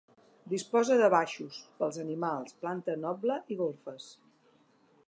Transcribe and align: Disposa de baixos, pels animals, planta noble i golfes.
Disposa 0.53 0.95
de 1.01 1.09
baixos, 1.15 1.59
pels 1.83 2.01
animals, 2.05 2.57
planta 2.65 2.97
noble 3.07 3.39
i 3.57 3.61
golfes. 3.65 4.11